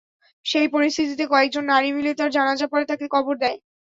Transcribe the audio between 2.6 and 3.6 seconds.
পড়ে, তাকে কবর দেয়।